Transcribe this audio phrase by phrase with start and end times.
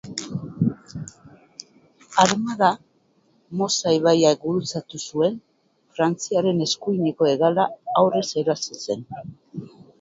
[2.23, 2.69] Armada
[3.57, 5.37] Mosa ibaia gurutzatu zuen
[5.99, 7.69] frantziarren eskuineko hegala
[8.03, 9.09] aurrez erasotzen.